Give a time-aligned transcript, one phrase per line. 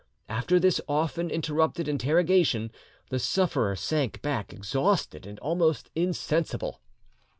[0.27, 2.71] After this often interrupted interrogation,
[3.11, 6.81] the sufferer sank back exhausted, and almost insensible.